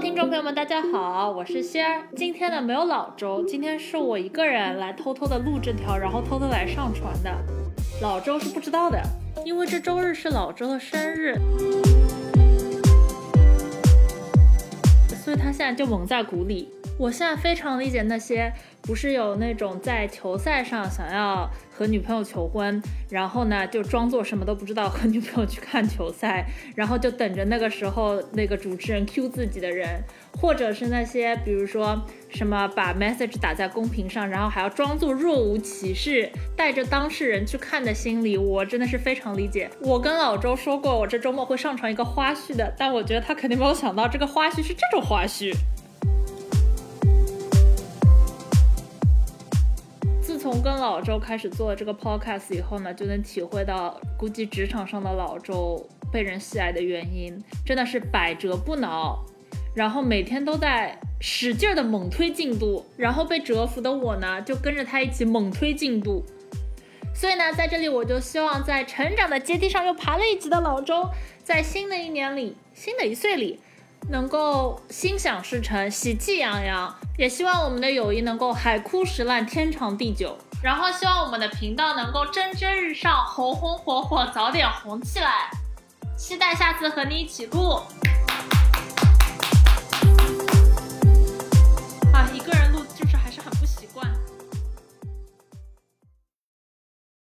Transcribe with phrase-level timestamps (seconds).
[0.00, 2.02] 听众朋友们，大家好，我是仙儿。
[2.14, 7.30] 今天呢没有老周，今天是我一个人来偷偷的录这条，然后偷偷来上传的。
[8.02, 9.02] 老周是不知道的，
[9.44, 11.38] 因为这周日是老周的生日，
[15.24, 16.68] 所以他现在就蒙在鼓里。
[16.98, 18.52] 我现在非常理解那些
[18.82, 30.02] 不是有那种在球赛上想要和女朋友求婚，然后呢就装作什么都不知道和女朋友去看球赛，然后就等着那个时候那个主持人 Q 自己的人，
[30.40, 39.68] 或者是那些比如说什么把 message 打在公屏上，然后还要装作若无其事，带着当事人去看的心理，我真的是非常理解。
[39.80, 45.52] 我跟老周说过，我这周末会上传一个花絮的，但我觉得他肯定没有想到这个花絮是这种花絮。
[50.48, 59.24] 从跟老周开始做这个 podcast 以后呢，就能体会到，估计职场上的老周被人喜爱的原因，真的是百折不挠，
[59.74, 66.24] 然后每天都在使劲的猛推进度，然后被折服的我呢，就跟着他一起猛推进度。
[67.12, 71.10] 所以呢，在这里我就希望，在成长的阶梯上又爬了一级的老周，
[71.42, 73.58] 在新的一年里，新的一岁里，
[74.08, 76.94] 能够心想事成，喜气洋洋。
[77.18, 80.36] 也希望我们的友谊能够海枯石烂，天长地久。
[80.62, 85.50] 然后希望我们的频道能够蒸蒸日上，红红火火，早点红起来。
[86.16, 87.80] 期待下次和你一起录。